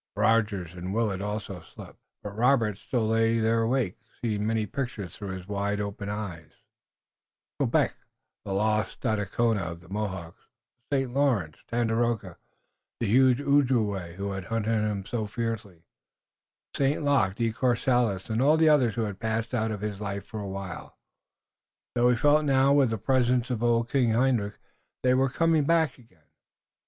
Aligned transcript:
Rogers 0.15 0.73
and 0.73 0.95
Willet 0.95 1.21
also 1.21 1.61
slept, 1.61 1.99
but 2.23 2.35
Robert 2.35 2.75
still 2.79 3.09
lay 3.09 3.37
there 3.37 3.61
awake, 3.61 3.99
seeing 4.19 4.47
many 4.47 4.65
pictures 4.65 5.15
through 5.15 5.37
his 5.37 5.47
wide 5.47 5.79
open 5.79 6.09
eyes, 6.09 6.49
Quebec, 7.59 7.93
the 8.43 8.51
lost 8.51 8.99
Stadacona 8.99 9.61
of 9.61 9.79
the 9.81 9.89
Mohawks, 9.89 10.47
the 10.89 11.01
St. 11.03 11.13
Lawrence, 11.13 11.57
Tandakora, 11.67 12.37
the 12.99 13.05
huge 13.05 13.39
Ojibway 13.41 14.15
who 14.15 14.31
had 14.31 14.45
hunted 14.45 14.71
him 14.81 15.05
so 15.05 15.27
fiercely, 15.27 15.83
St. 16.75 17.03
Luc, 17.03 17.35
De 17.35 17.53
Courcelles, 17.53 18.27
and 18.27 18.41
all 18.41 18.57
the 18.57 18.69
others 18.69 18.95
who 18.95 19.03
had 19.03 19.19
passed 19.19 19.53
out 19.53 19.69
of 19.69 19.81
his 19.81 20.01
life 20.01 20.25
for 20.25 20.39
a 20.39 20.47
while, 20.49 20.97
though 21.93 22.09
he 22.09 22.15
felt 22.15 22.43
now, 22.43 22.73
with 22.73 22.89
the 22.89 22.97
prescience 22.97 23.51
of 23.51 23.61
old 23.61 23.87
King 23.87 24.09
Hendrik, 24.09 24.53
that 24.53 24.59
they 25.03 25.13
were 25.13 25.29
coming 25.29 25.63
back 25.65 25.99
again. 25.99 26.23